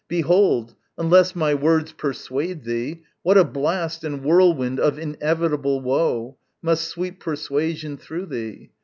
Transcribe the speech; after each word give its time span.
Behold, 0.07 0.73
Unless 0.97 1.35
my 1.35 1.53
words 1.53 1.91
persuade 1.91 2.63
thee, 2.63 3.03
what 3.21 3.37
a 3.37 3.43
blast 3.43 4.03
And 4.03 4.23
whirlwind 4.23 4.79
of 4.79 4.97
inevitable 4.97 5.79
woe 5.79 6.39
Must 6.59 6.83
sweep 6.87 7.19
persuasion 7.19 7.97
through 7.97 8.25
thee! 8.25 8.71